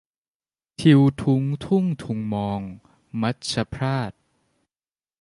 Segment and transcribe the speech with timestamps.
[0.79, 2.61] ทิวทุ้งทุ่งทุงมอง
[3.21, 4.13] มัจฉพราศ